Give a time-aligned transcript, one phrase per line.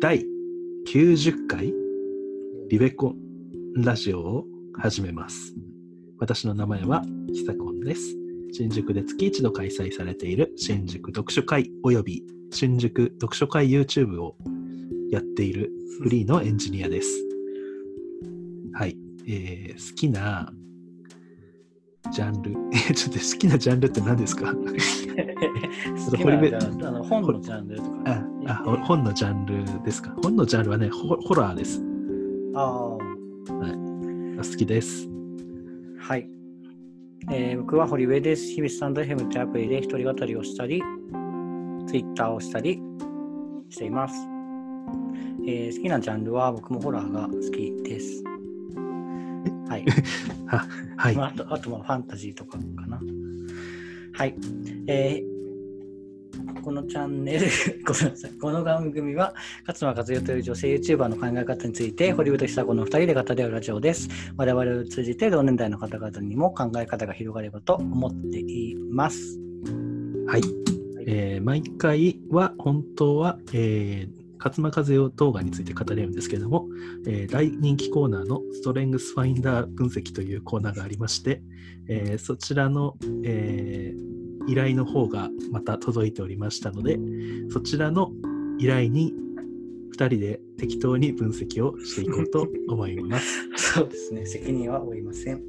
[0.00, 0.24] 第
[0.86, 1.72] 90回
[2.68, 3.16] リベコン
[3.82, 4.44] ラジオを
[4.76, 5.54] 始めます。
[6.18, 7.02] 私の名前は
[7.32, 8.16] 久コンです。
[8.52, 14.36] 新宿で月一度開催されている新宿読書会および新宿読書会 YouTube を
[15.10, 15.70] やっている
[16.02, 17.08] フリーのエンジニアです。
[18.74, 18.96] はい。
[19.26, 20.52] えー好きな
[22.10, 24.54] ジャンル、え ちょっと好きなジャンルって何ですか？
[24.54, 24.62] 好
[26.16, 28.27] きな堀部じゃああの本のジャンルとか。
[28.76, 30.14] 本のジャンルですか？
[30.22, 31.82] 本のジャンルはね、ホホラーです。
[32.54, 32.96] あ
[34.36, 35.06] 好きです。
[35.08, 36.28] ーはい、
[37.32, 38.46] えー僕は堀部です。
[38.52, 40.82] 日々スタンド FM ってアプリで一人語りをしたり、
[41.86, 42.80] Twitter をしたり
[43.70, 44.14] しています。
[45.46, 48.22] えー好きなジャンルは僕もホラーが好きです。
[49.68, 49.84] はい。
[50.46, 51.16] は はい。
[51.16, 53.00] まあ、あと、あとまあファンタジーとかかな。
[54.14, 54.34] はい。
[54.86, 55.37] えー
[56.68, 57.46] このチャンネル、
[57.82, 58.32] ごめんなさい。
[58.32, 59.34] この番組は、
[59.66, 64.10] 勝間和代という女性 YouTuber の考え方について、堀部と久子の2人で語り合うラジオです。
[64.36, 69.40] 我々を通じて同年代の方々にも考え方が広がればと思っています。
[70.26, 70.42] はい。
[71.06, 76.68] えー毎回は本当は、えー勝間和代動画について語れるんですけれども、
[77.06, 81.42] えー大人気コーナーのストレングスファインダー分析というコーナーがありまして、
[81.88, 84.17] えーそちらの、えー
[84.48, 86.98] 依頼の方がまた届いておりましたので、
[87.50, 88.10] そちらの
[88.58, 89.12] 依頼に
[89.92, 93.48] 2人で適当に分析をしていこうと思います。
[93.56, 94.26] そうですね。
[94.26, 95.42] 責任は負いません。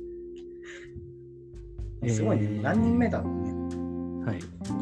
[2.02, 2.60] えーすごいね。
[2.62, 3.52] 何人目だろうね。
[4.26, 4.40] はい。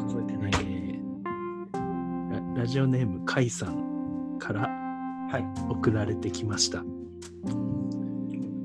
[0.08, 0.52] 数えてない。
[0.64, 5.44] えーララジオネームカイさんからはい。
[5.70, 6.82] 送られてきました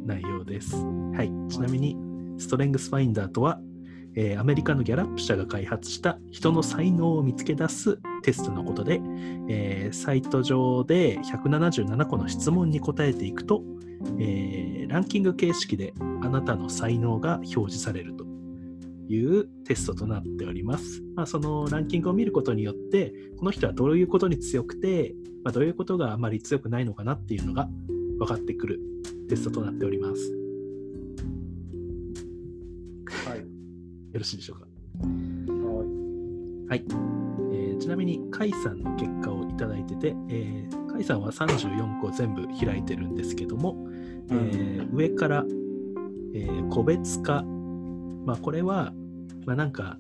[0.06, 0.76] 内容です。
[0.76, 1.98] はい、ちなみに
[2.38, 3.60] ストレングスファインダーとは、
[4.16, 9.02] えーアメリカのギャラップ社が開発した人の才能を見つけ出すテストのことで、
[9.50, 13.64] えーサイト上で177個の質問に答えていくと、
[14.20, 18.26] えーランキング形式であなたの才能が表示されると
[19.10, 21.02] いうテストとなっております。
[21.16, 27.68] まあ、そのランキングを見ることによって、この人はどういうことに強くて、まあ、どういうことがあまり強くないのかなっていうのが
[28.20, 28.80] 分かってくる
[29.30, 30.43] テストとなっております。
[34.20, 34.66] ろしいでしょうか。
[35.06, 36.86] はいはい。
[37.52, 43.88] えーちなみに、甲斐さんの結果をいただいてて、えー、甲斐さんは34個全部開いてるんですけども、
[44.30, 45.46] えー上から、
[46.34, 47.44] えー個別化、
[48.26, 48.94] まあ、これは、
[49.46, 49.98] まあ、なんか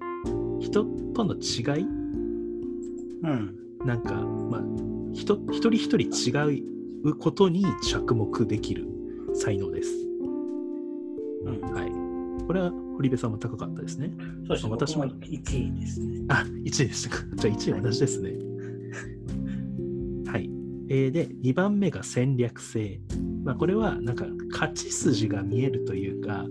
[0.59, 1.84] 人との違い？
[1.84, 3.56] うん。
[3.85, 4.62] なんか、まあ、
[5.13, 6.62] 人一人一人違
[7.03, 8.88] うことに着目できる
[9.34, 9.91] 才能です。
[11.45, 11.59] うん。
[11.62, 11.91] はい。
[12.48, 14.12] これは堀部さんも高かったですね。
[14.48, 14.72] そうですね。
[14.72, 16.26] 私も私も1位ですね。
[16.30, 17.24] あ、1位でしたか。
[17.36, 18.31] じゃあ1位同じですね。
[20.31, 20.50] はい。
[20.90, 23.00] えーで、2番目が戦略性。
[23.44, 26.46] まあ、これはなんか勝ち筋が見えるというか、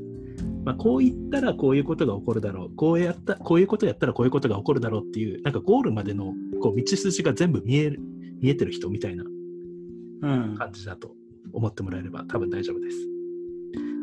[0.65, 8.01] まあ、こう言ったらこういうことが起こるだろう、こうやったこういうことやったらこういうことが起こるだろうっていう、なんかゴールまでのこう道筋が全部見える
[8.41, 10.55] 見えてる人みたいなうん。
[10.57, 11.15] 感じだと
[11.53, 13.12] 思ってもらえれば多分大丈夫です。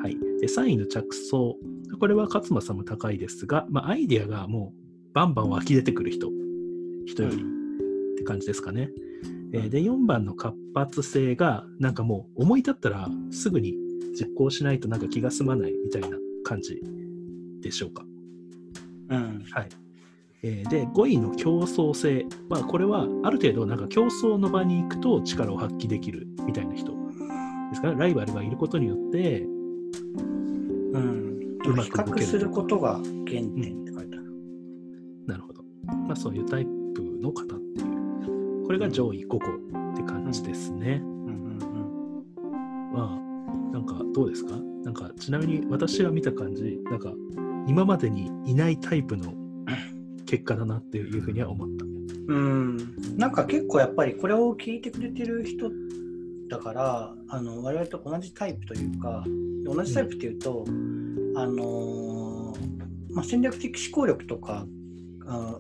[0.02, 0.18] はい。
[0.40, 1.58] で、3位の着想。
[2.00, 6.30] これは勝間さんも高いですが、まあ、アイディアがもうバンバン湧き出てくる人、
[7.06, 7.40] 人よりっ
[8.18, 8.90] て感じですかね。
[9.52, 13.76] えーで、4番の活発性が、なんかもう思い立ったらすぐに
[14.20, 16.82] 実行しないとなんか気が済まないみたいな感じ
[17.62, 18.06] でしょうか。
[19.10, 19.44] うん。
[19.52, 19.70] はい。
[20.44, 22.26] えーで、5位の競争性。
[22.48, 29.46] まあ、これはある程度、なんか競争の場に行くと力を発揮できるみたいな人ですから、ライバルがいることによって、
[30.94, 31.40] うん。
[31.66, 34.34] うま比較することが原点って書いてある。
[35.28, 35.64] なるほど。
[36.08, 38.66] まあ、そういうタイプの方っていう。
[38.66, 39.40] これが上位5個っ
[39.96, 41.02] て感じですね。
[41.04, 42.24] うんうん
[42.94, 44.56] まあ、なんかどうですか？
[44.84, 47.14] なんか、ちなみに私が見た感じ、なんか、
[47.68, 49.34] 今までにいないタイプの
[50.26, 51.86] 結果だなっていうふうには思った。
[51.86, 51.92] うん。
[52.30, 52.36] う
[53.14, 53.18] ん。
[53.18, 55.70] なんか結構やっぱりこれを聞いてくれてる人
[56.48, 59.24] だから、あの我々と同じタイプというか、
[59.74, 60.66] 同じタイプっていうと、
[61.36, 64.66] あのーまあ、戦略的思考力とか
[65.28, 65.60] あ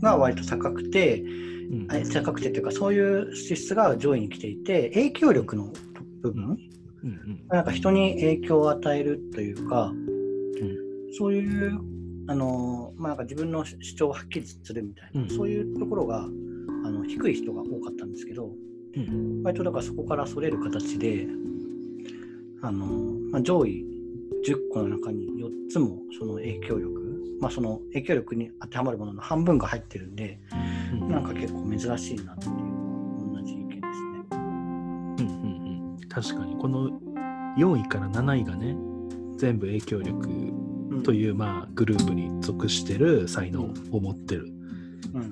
[0.00, 1.86] が割と高くて、うん。
[1.90, 5.72] あ高くてというか、そういう資質が上位に来ていて、影響力の
[6.22, 6.44] 部分、
[7.02, 7.44] うんうん。
[7.48, 9.92] なんか人に影響を与えるというか、
[11.18, 11.80] そういう
[12.28, 15.30] あの、まあ、なんか自分の主張をはっきりするみたいな、うん。
[15.30, 16.28] そういうところがあ
[16.90, 18.50] の低い人が多かったんですけど、
[18.94, 19.42] うん。
[19.42, 21.26] 割とだからそこからそれる形で、
[22.66, 22.84] あの
[23.30, 23.86] まあ、上位
[24.44, 30.40] 10個の中に4つもその影響力、まあ、その影響力に当てはまるものの半分が入ってるんで、
[31.00, 31.08] うん。
[31.08, 33.86] なんか結構珍しいなっていうのは同じ意見です
[35.22, 36.08] ね。
[36.08, 36.90] 確かにこの
[37.56, 38.76] 4位から7位がね
[39.36, 41.02] 全部影響力うん。
[41.04, 44.48] という、まあ、グループに属してる才能を持ってる。
[45.14, 45.24] うんう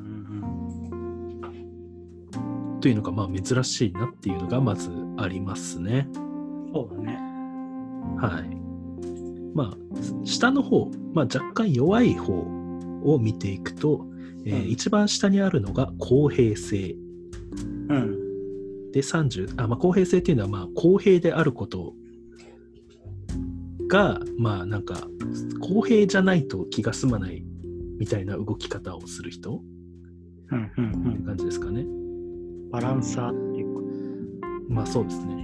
[2.77, 2.81] ん。
[2.81, 6.07] というのがまあ珍しいなっていうのがまずありますね。
[6.75, 6.89] うん。
[6.89, 7.19] そうだね。
[8.19, 8.57] はい。
[9.55, 9.77] まあ
[10.25, 12.33] 下の方、まあ、若干弱い方
[13.05, 14.05] を見ていくと、
[14.47, 16.97] えーうん一番下にあるのが公平性
[17.89, 18.25] うん。
[18.93, 21.95] で30あ、まあ、公平性っていうのはまあ公平であること
[23.89, 25.09] がまあなんか
[25.61, 27.43] 公平じゃないと気が済まない
[27.99, 29.63] みたいな動き方をする人
[30.51, 31.81] うんうんって感じですかね。
[31.81, 32.71] うん。
[32.71, 33.81] バランサーっていうか。
[34.69, 35.44] まあそうですね。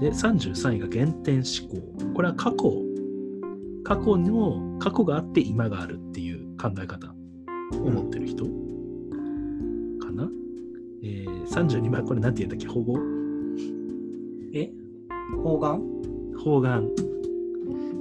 [0.00, 2.12] で33位が原点思考。
[2.14, 2.72] これは過去。
[3.82, 7.14] 過去の過去があって今があるっていう考え方。
[7.72, 10.28] を持ってる人、かな、
[11.04, 12.66] えー、32番これなんて言うんだっけ？
[12.66, 12.98] 保護
[14.52, 14.72] え？
[15.42, 15.80] 方眼？
[16.36, 16.88] 方眼。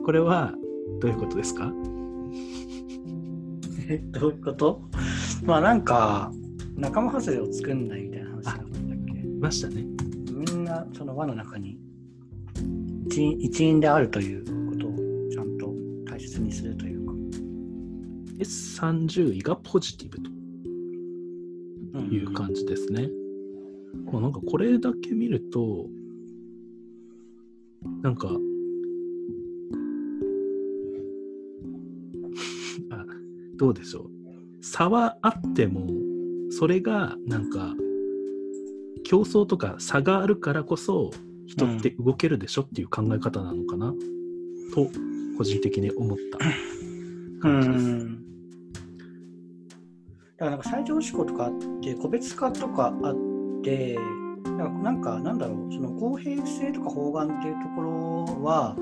[0.03, 0.55] これは
[0.99, 1.71] どういうことですか？
[3.87, 4.81] えどういうこと？
[5.43, 6.31] まあなんか
[6.75, 8.71] 仲間外れを作んないみたいな話なかったっ
[9.05, 9.19] け？
[9.19, 9.85] いましたね。
[10.31, 11.79] みんなその輪の中に一
[13.21, 14.91] 員一員であるということを
[15.31, 15.73] ちゃんと
[16.09, 17.13] 大切にするというか。
[18.37, 23.09] で30位がポジティブという感じですね。
[24.11, 25.87] まあ、なんかこれだけ見ると、
[28.01, 28.29] なんか、
[32.91, 33.05] あ
[33.55, 34.09] どうでしょう。
[34.61, 35.87] 差はあっても、
[36.49, 37.75] それがなんか、
[39.03, 41.11] 競争とか差があるからこそ、
[41.49, 43.93] 人って動けるでしょっていう考え方なのかな、
[44.73, 44.87] と、
[45.37, 47.85] 個人的に思ったう感じです。
[47.85, 48.23] ん。
[50.37, 53.15] だからなんか最上志向とかあって個別化とかあっ
[53.63, 53.97] て
[54.45, 55.73] なんかなんかなんだろう。
[55.73, 58.75] その公平性とか方眼っていうところは、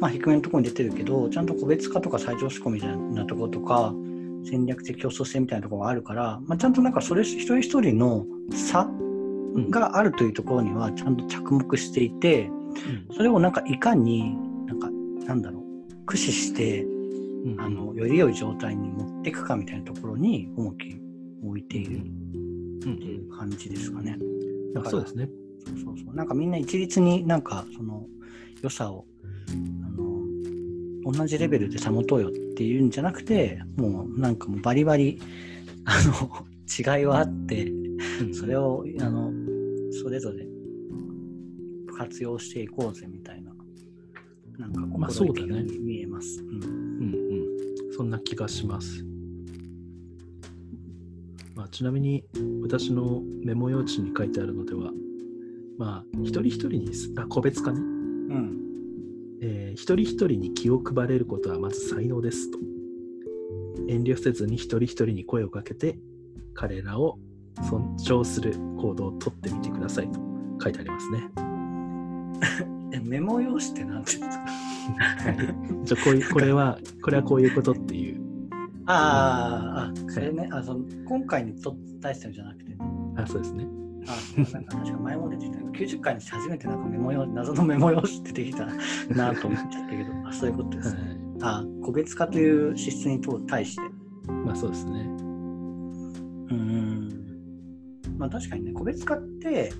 [0.00, 3.94] まあ、低めのところに出てるけどちゃんと個別化とか最上志向みたいなところとか
[4.44, 8.90] 戦略的競争性みたいなところがあるから、まあ、ちゃんとなんかそれ一人一人の差
[9.70, 13.14] があるというところにはちゃんと着目していてうん。
[13.14, 14.90] それをなんかいかになんか
[15.26, 17.60] なんだろう駆使してうん。
[17.60, 21.00] あのより良い状態に持っていくかみたいなところに重き
[21.44, 22.94] を置いているうん。
[22.94, 24.16] っていう感じですかね。
[24.74, 25.28] だからあそうですね。
[25.64, 26.14] そうそうそう。
[26.14, 28.06] なんかみんな一律になんかその
[28.62, 29.06] 良さを
[29.48, 35.20] あの同じレベルで保とうよっていうんじゃなくてもうなんかもうバリバリ
[35.84, 36.46] あの
[36.98, 37.81] 違いはあってうん
[38.32, 39.32] それをあの
[39.92, 40.46] それぞれ
[41.96, 43.52] 活用していこうぜみたいな。
[44.58, 45.48] なんかまあそうだね。
[45.48, 46.42] 心意気に見えます。
[46.42, 46.48] うん。
[46.48, 49.04] うんうん、そんな気がします。
[51.54, 52.24] まあ、ちなみに
[52.62, 54.90] 私のメモ用紙に書いてあるのでは、
[55.78, 58.58] まあ、一人一人にすあ個別化ね、うん。
[59.42, 62.58] えー一人一人に気を配れることはまず才能ですと。
[63.88, 65.98] 遠慮せずに一人一人に声をかけて、
[66.54, 67.18] 彼らを
[67.62, 70.20] 尊重する行動をとってみてくださいと
[70.62, 71.28] 書いてありますね。
[72.92, 74.44] えメモ用紙って何て言うんですか？
[75.84, 78.20] じゃあこういうこれは、これはこういうことっていう。
[78.86, 82.76] あーあ、それね、あその今回にと対してのじゃなくて、ね、
[83.16, 83.66] あ、そうですね。
[84.08, 88.66] あなんか確か前も出てきた90回にして初めてなんかメモ用謎のメモ用紙ってできた
[89.14, 91.00] なと思っちゃったけど、あそういうことですね。
[91.00, 91.16] はい。
[91.42, 93.82] あ個別化という資質に対して。
[94.44, 95.08] まあそうですね。
[98.26, 98.30] うん。
[98.30, 99.72] まあ確かにね、個別化って、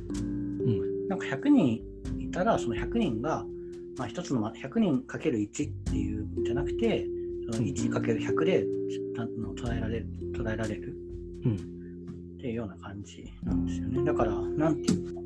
[0.64, 1.08] うん。
[1.08, 1.80] なんか100人
[2.18, 3.44] いたら、その100人が、
[3.96, 7.06] まあ、一つのま100人かける1っていうんじゃなくて、
[7.50, 8.64] その1かける100で
[9.56, 10.96] 捉えられる捉えられる
[11.44, 11.54] うん。
[11.54, 11.58] っ
[12.40, 14.04] ていうような感じなんですよね。
[14.04, 15.22] だから、なんていうの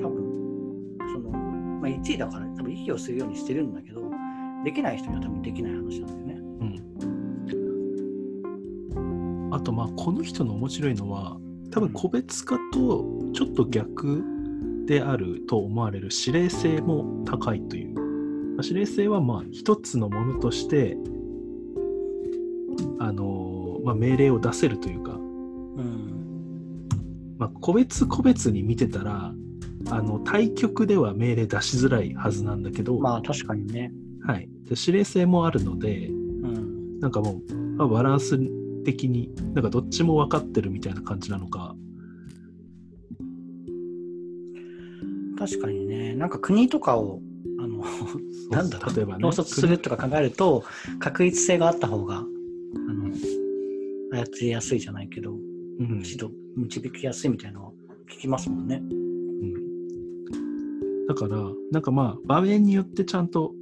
[0.00, 4.02] 多分、その、まあ、1位だから多分息を吸うようにしてるんだけど、
[4.64, 6.42] できない人には多分できない話なんだよね。
[6.60, 6.64] う
[9.48, 9.54] ん。
[9.54, 11.38] あとまあこの人の面白いのは
[11.72, 14.22] 多分個別化とちょっと逆
[14.86, 17.94] であると思われる指令性も高いという。
[18.56, 20.96] まあ指令性はまあ一つのものとして
[22.98, 26.88] あのまあ、命令を出せるというか、うん。
[27.36, 29.34] まあ、個別個別に見てたら
[29.90, 33.92] あの対局では命令出しづらいはずなんだけど、まあ確かにね。
[34.24, 37.00] はい、で指令性もあるのでうん。
[37.00, 38.38] なんかもう、まあ、バランス
[38.84, 41.74] 的になんかどっちも分かってるみたいな感じなのか、
[45.38, 47.20] 確かにね、なんか国とかを、
[47.58, 47.84] あの、
[48.50, 48.96] なんだろう。
[48.96, 49.26] 例えばね。
[49.26, 50.62] 統率するとか考えると、
[51.00, 52.20] 確一性があった方が、あ
[52.92, 53.12] の、
[54.12, 55.34] 操りやすいじゃないけど、う
[55.82, 56.02] ん。
[56.04, 57.72] 指導、導きやすいみたいなのは
[58.08, 58.82] 聞きますもんね。
[61.08, 61.36] だから、
[61.72, 63.52] なんかまあ、場面によってちゃんと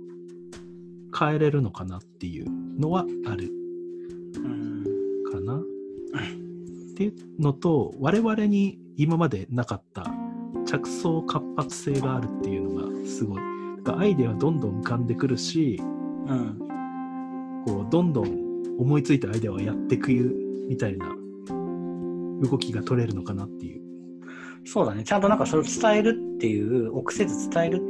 [1.19, 2.47] 変えれるのかなっていう
[2.79, 3.51] のはある
[7.01, 10.05] っていうのと、我々に今までなかった
[10.67, 13.41] 着想活発性があるっていうのがすごい。
[13.87, 16.59] アイデアはどんどん浮かんでくるし、うん。
[17.67, 20.11] こうどんどん思いついたアイデアはやってく
[20.69, 21.09] みたいな
[22.43, 23.81] 動きが取れるのかなっていう。
[24.67, 25.03] そうだね。
[25.03, 27.83] ちゃんとなんかそれを伝えるっていう、臆せず伝える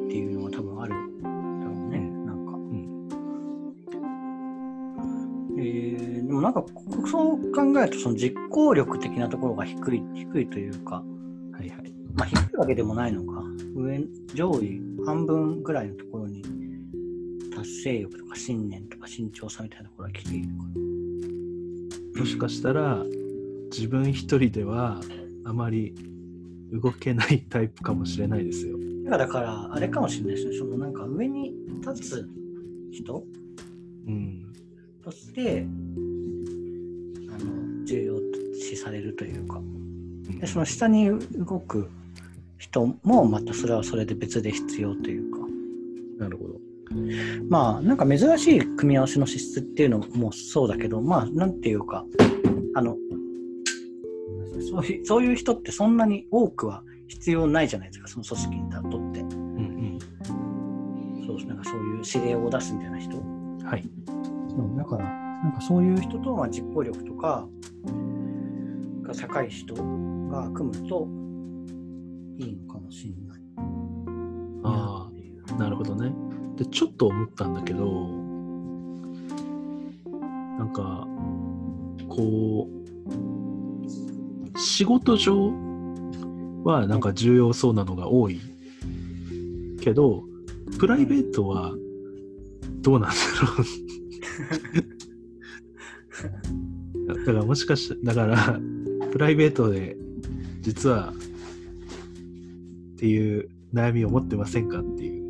[6.41, 6.65] もなんか
[7.11, 10.97] そう考えるとその実行力的なところが低い低いというか、
[11.53, 11.93] はいはい。
[12.15, 13.43] まあ、低いわけでもないのか
[13.77, 14.01] 上
[14.35, 16.43] 上位半分ぐらいのところに
[17.55, 23.05] 達成欲とか信念とか慎重さみたいなところが来ているかもしかしたら
[23.71, 25.01] 自分一人では
[25.45, 25.95] あまり
[26.73, 28.77] 動けないタイプかもしれないですよ。
[29.07, 32.29] らだからあれかもしれないですねそのなんか上に立つ
[32.93, 33.25] 人
[34.07, 34.53] うん。
[35.03, 35.67] として
[38.81, 39.61] されるというか
[40.41, 41.91] でその下に動く
[42.59, 45.39] 人もまたそれはそれで別で必要というか
[46.19, 46.61] なるほど。
[47.49, 52.05] まあなんか珍しい組み合わせの資質っていうのもそうだけどまあなんていうか
[52.75, 52.97] あの
[54.71, 59.99] そういうそういう人ってそんなに多くは必要ないじゃないですかその組織にとってうん
[61.27, 63.59] そうなんかそういう指令を出すみたいな人うん。
[63.65, 63.85] はい。
[64.49, 67.47] そうだからなんかそういう人とまあ実行力とか
[69.03, 71.09] が高い人が組むと
[72.39, 73.41] いいのかもしれない。
[74.65, 75.11] あ
[75.51, 76.13] あ、なるほどね。
[76.57, 78.09] で、ちょっと思ったんだけど、
[80.59, 81.07] なんか、
[82.09, 82.69] こ
[84.55, 85.53] う、仕事上
[86.65, 88.41] はなんか重要そうなのが多い
[89.81, 90.25] けど、
[90.79, 91.73] プライベートは
[92.83, 93.49] どうなんだろ
[97.09, 97.17] う。
[97.25, 98.61] だからもしかして、だから、
[99.13, 99.97] プライベートで
[100.61, 101.15] 実はっ
[102.99, 105.21] ていう悩みを持ってませんかっていう。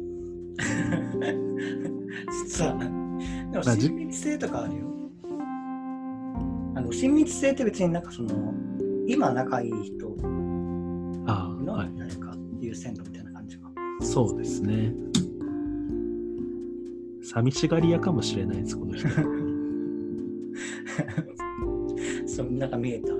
[2.44, 2.84] 実はで
[3.58, 4.86] も親密性とかあるよ
[6.74, 8.52] あの親密性って別になんかその
[9.06, 10.08] 今仲いい人
[11.64, 11.90] のはい。
[11.96, 13.70] 誰か優先度みたいな感じか、
[14.00, 14.92] そうですね。
[17.22, 19.06] 寂しがり屋かもしれないです、この人。
[19.08, 19.10] い
[22.26, 23.12] そうなんか見えた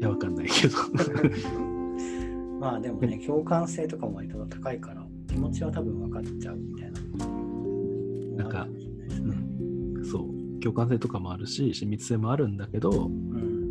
[0.00, 0.76] や、わかんないけど。
[2.60, 7.26] まあでもね共感性とかも割と高いから気持ちは多分分かっちゃうみたいな
[8.36, 9.34] なんかあるもしれないですね
[10.10, 10.60] そう。
[10.60, 13.66] 共感性とかもあるし、親密性もあるんだけど、うん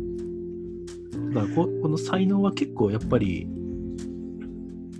[1.32, 3.48] だからここの才能は結構やっぱり、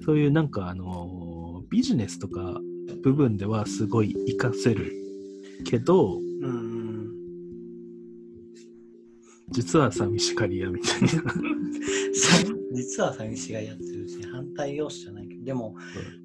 [0.04, 2.60] そういうなんかあの、ビジネスとか
[3.02, 4.92] 部分ではすごい活かせる
[5.64, 6.75] けど、うん
[9.56, 11.08] 実は寂しがり屋みたいな。
[12.74, 15.74] 実は寂しがりやってるし反対要素じゃないけどでも、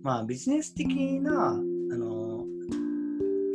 [0.03, 1.57] まあビジネス的なあ
[1.95, 2.45] の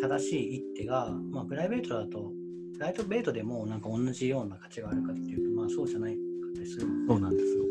[0.01, 2.33] 正しい一手が、まあ、プライベートだと
[2.73, 6.21] プライベートでもなんか同じような価値があるかっていうとまあそうじゃないか
[6.53, 7.65] ったりするもんそうなんですよ。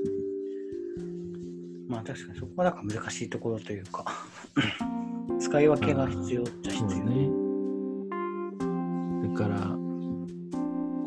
[1.87, 4.05] まあ確かにそこはなんか難しいところというか
[5.39, 7.45] 使い分けが必要っちゃ必要ね。
[9.27, 9.84] だから、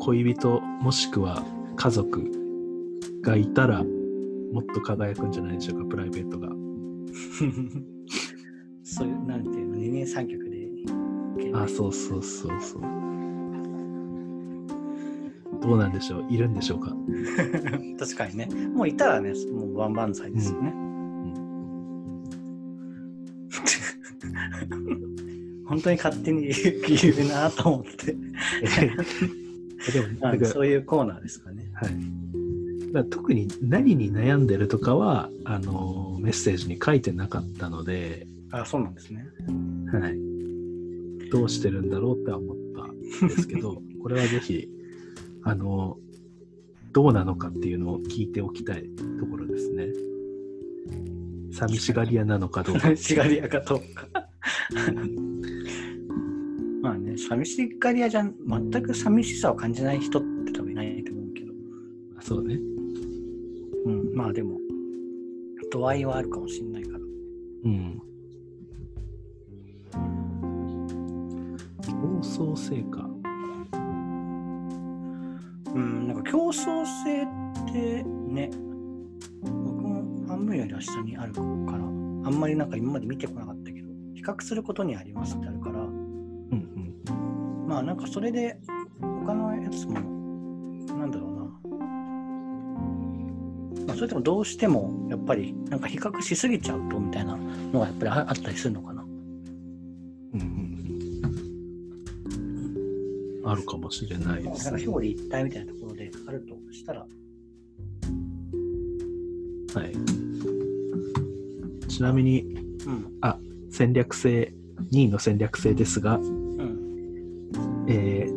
[0.09, 2.31] 恋人もしくは家族
[3.21, 6.49] がいたら、もっと輝くんじゃないでしょうか、プライベートが。
[8.83, 10.67] そういうなんていうの二人三脚で。
[11.53, 12.81] あ、そうそうそうそう。
[15.61, 16.91] どうなんでしょういるんでしょうか？
[17.99, 18.49] 確かにね。
[18.73, 20.73] もういたらねもう万々歳ですよね、
[25.65, 26.53] 本当に勝手に言
[27.25, 28.15] うなと思って
[29.93, 31.91] でも、まあなんかそういうコーナーですかねはい。
[32.91, 39.27] だから特に何に悩んでるとかは、あの、メッセージに書いてなかったので、あそうなんですね
[39.91, 41.29] はい。
[41.29, 44.67] どうしてるんだろうって思ったんですけど、 これはぜひ、
[45.43, 45.97] あの、
[46.91, 49.87] どうなのかっていうのを聞いておきたいところですね。
[51.51, 52.95] 寂しがり屋なのかどうか。
[52.95, 54.27] しがり屋かどうか
[56.89, 61.53] まあね寂しがり屋じゃん全く寂しさを感じない人って多分いないと思うけど、
[62.19, 62.55] そうね。
[63.85, 64.57] うん、まあでも
[65.71, 66.99] 度合いはあるかもしれないから
[67.65, 68.01] うん。
[71.83, 71.91] 競
[72.23, 73.07] 争性か。
[75.75, 77.25] うん、なんか競争性っ
[77.71, 78.49] てね、
[79.43, 81.49] 僕も半分よりは下にあるから、あ
[82.31, 85.78] んまりなんか今まで見てこなかったけど、比較することにありますってあるから。
[87.69, 88.57] まあなんかそれで
[88.99, 89.99] 他のやつも、な
[91.05, 91.43] んだろうな。
[93.85, 99.03] まあ、それでもどうしてもやっぱりなんか比較しすぎちゃうとみたいなのがやっぱりああったりするのかな。
[99.03, 99.09] うん
[100.33, 100.41] うん
[103.43, 103.47] うん。
[103.47, 104.83] あるかもしれないでなんすね。
[104.83, 107.07] か表裏一体みたいなところであるとしたら、は
[109.85, 109.93] い。
[111.87, 112.45] ちなみに、
[112.87, 113.13] うん、
[113.69, 114.55] 戦略性、
[114.91, 116.19] 2位の戦略性ですが、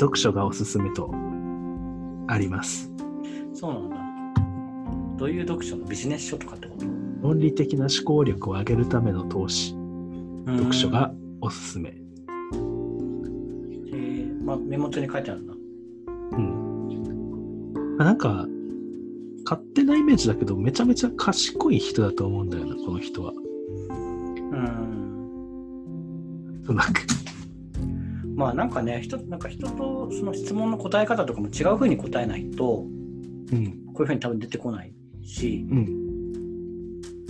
[0.02, 1.14] 読書がおすすめと
[2.26, 2.90] あります？
[3.54, 3.97] そうなんだ。
[5.16, 6.87] どういう読書のビジネス書とかってこと？
[7.21, 9.76] 論理的な思考力を上げるための投資、
[10.44, 11.90] 読書がおすすめ。
[11.90, 15.54] えーまあ、メモ帳に書いてあるんだ。
[15.54, 17.97] うん。
[18.00, 18.49] あなんか、
[19.44, 23.32] 勝手なイメージだけど、めちゃめちゃ賢い人だと思うんだよな、この人は。
[23.32, 23.35] う
[26.73, 26.75] ん。
[26.75, 27.02] なんか、
[28.42, 32.87] まあなんかね、人なんか人とその質問の答え方とかも違う風に答えないと、うん、
[33.46, 35.75] こういう風に多分出てこないし、う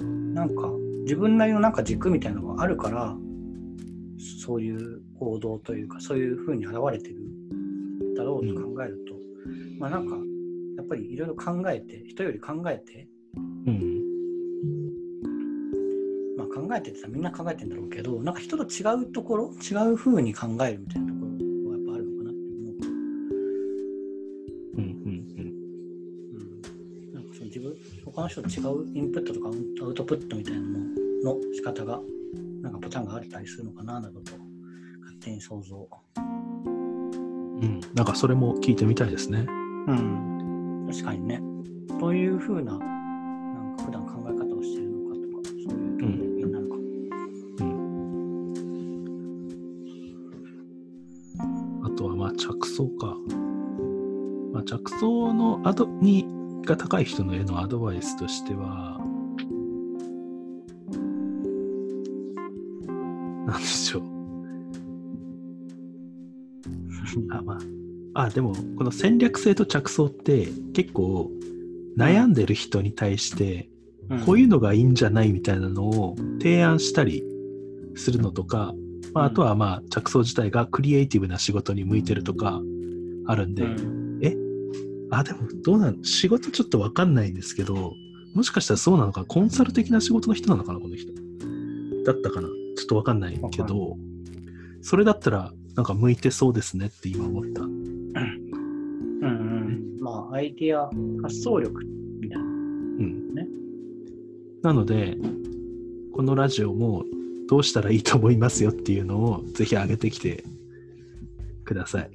[0.02, 0.70] ん、なんか
[1.02, 3.14] 自分なりのなんか軸みたいなのがあるから、
[4.42, 7.16] そういう行動というか、そういう風に現れてる
[8.16, 9.14] だろうと考えると、
[9.78, 10.16] まあなんか、
[10.78, 13.06] やっぱりいろいろ考えて、人より考えて、
[13.66, 13.91] うん、
[16.76, 22.82] えてってみんな考えてんだろうけどなんか人と違うところ違う風に考えるみたいなところはやっぱあるのかなって思う、
[24.74, 25.12] うん、うん、
[26.28, 30.78] うん、なんかその自分他の人と違うインプットとかアウトプットみたいなの
[31.24, 32.00] の仕方が
[32.62, 34.32] なんかパターンがあったりするのかななどと
[35.00, 35.88] 勝手に想像。
[36.16, 37.58] うん。
[37.60, 39.46] うん、なんかそれも聞いてみたいですね。
[39.88, 40.88] うん。
[40.90, 41.40] 確かにね。
[42.00, 42.91] どういう風なな
[52.32, 53.16] 着想か。
[54.52, 56.26] まあ、着想のアドに
[56.64, 58.98] が高い人のへのアドバイスとしては、
[63.46, 64.02] なんでしょう。
[67.32, 67.58] あ、まあ。
[68.14, 71.30] あ、でも、この戦略性と着想って結構
[71.96, 73.68] 悩んでる人に対して、
[74.26, 77.24] こういうのがいいんじゃないみたいなのを提案したり
[77.94, 78.74] するのとか、
[79.14, 82.60] まあ、あとはまあ着想自体がクリエイティブな仕事に向いてるとか
[83.26, 84.02] あるんで、うん
[85.12, 87.92] あ、でもどうなん仕事ちょっとわかんないんですけど、
[88.34, 91.12] もしかしたらそうなのか、コンサル的な仕事の人なのかな、この人。
[92.04, 93.98] だったかなちょっとわかんないけど、
[94.80, 97.60] それだったらなんか向いてそうですねって今思った。
[97.60, 97.70] うん
[99.22, 100.90] うん、まあ、アイディア、
[101.22, 101.84] 発想力
[102.18, 102.44] みたいな。
[102.44, 103.34] うん。
[103.34, 103.46] ね
[104.62, 105.18] なので、
[106.14, 107.04] このラジオも
[107.52, 110.42] どうしたらいいと思いますよっていうのをぜひ上げてきて
[111.66, 112.10] ください。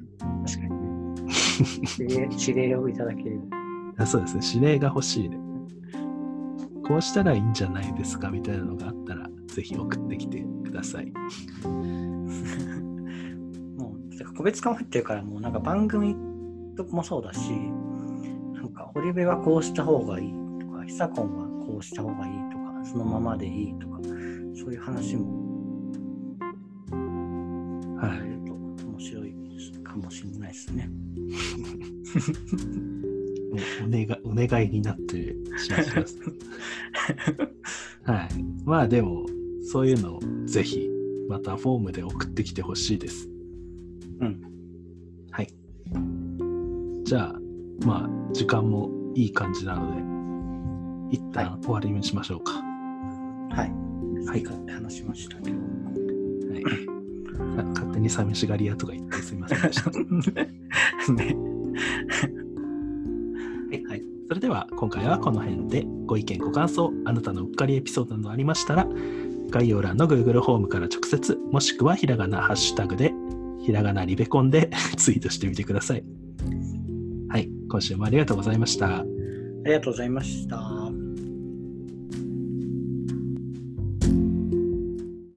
[0.48, 1.30] 確かにね。
[2.00, 3.40] 指令 指令をいただける。
[4.00, 5.38] あそうですね、指令が欲しいね。
[6.88, 11.14] こうしたらいいんじゃないですかみたいなのがあったら、ぜひ送ってきてください。
[13.78, 16.16] もう、個別化も入ってるから、もうなんか番組
[16.76, 17.52] ともそうだし、
[18.56, 21.28] なんか、堀部はこうした方がいいとか、久子は
[21.68, 23.97] こうした方がいいとか、そのままでいいとか、
[24.68, 25.24] そういう話も
[28.02, 28.20] はい。
[28.84, 29.34] 面白い
[29.82, 30.90] かもしれないですね。
[33.88, 36.20] お願いお願いになってしまいます。
[38.04, 38.30] はい。
[38.66, 39.26] まあでも、
[39.64, 40.90] そういうのをぜひ、
[41.30, 43.30] またフォームで送ってきてほしいです。
[44.20, 44.42] うん。
[45.32, 45.48] はい。
[47.06, 47.40] じゃあ、
[47.86, 49.96] まあ、時間もいい感じなの
[51.10, 52.52] で、一旦終わりにしましょうか。
[53.56, 53.87] はい。
[54.28, 54.40] はい。
[54.40, 55.58] って話しましたけど。
[55.58, 55.62] は
[56.60, 57.66] い。
[57.66, 59.92] 勝手に寂しがり屋とか言ってすみませんでした。
[61.14, 61.38] ね。
[63.88, 64.04] はい。
[64.28, 68.86] それでは今回はこの辺でご意見ご感想あなたのうっかりエピソードなどありましたら
[69.50, 73.14] 概要欄の Google ホームから直接もしくはひらがなハッシュタグで
[73.64, 76.04] ひらがなリベコンでツイートしてみてください。
[77.30, 78.98] はい、今週もありがとうございました。
[78.98, 79.06] あ
[79.66, 80.77] りがとうございました。